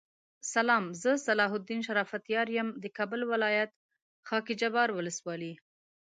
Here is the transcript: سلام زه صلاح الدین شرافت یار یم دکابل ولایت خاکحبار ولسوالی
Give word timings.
سلام 0.53 0.83
زه 1.01 1.11
صلاح 1.27 1.51
الدین 1.57 1.81
شرافت 1.87 2.23
یار 2.35 2.47
یم 2.57 2.67
دکابل 2.83 3.21
ولایت 3.31 3.71
خاکحبار 4.27 4.89
ولسوالی 4.93 5.53